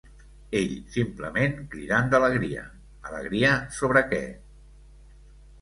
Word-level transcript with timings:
Ell 0.59 0.71
simplement 0.93 1.53
cridant 1.75 2.09
d'alegria, 2.15 2.63
alegria 3.11 3.53
sobre 3.79 4.07
què. 4.15 4.23